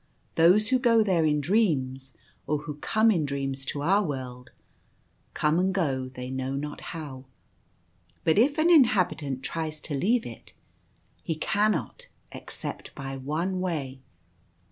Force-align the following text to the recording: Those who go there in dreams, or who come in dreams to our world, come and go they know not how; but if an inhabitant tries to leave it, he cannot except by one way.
Those 0.33 0.69
who 0.69 0.79
go 0.79 1.03
there 1.03 1.25
in 1.25 1.41
dreams, 1.41 2.15
or 2.47 2.63
who 2.63 2.77
come 2.77 3.11
in 3.11 3.23
dreams 3.23 3.63
to 3.65 3.83
our 3.83 4.01
world, 4.01 4.49
come 5.35 5.59
and 5.59 5.71
go 5.71 6.09
they 6.09 6.31
know 6.31 6.55
not 6.55 6.81
how; 6.81 7.25
but 8.23 8.39
if 8.39 8.57
an 8.57 8.71
inhabitant 8.71 9.43
tries 9.43 9.79
to 9.81 9.93
leave 9.93 10.25
it, 10.25 10.53
he 11.23 11.35
cannot 11.35 12.07
except 12.31 12.95
by 12.95 13.15
one 13.15 13.59
way. 13.59 13.99